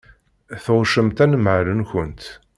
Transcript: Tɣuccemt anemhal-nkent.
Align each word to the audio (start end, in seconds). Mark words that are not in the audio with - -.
Tɣuccemt 0.63 1.23
anemhal-nkent. 1.23 2.23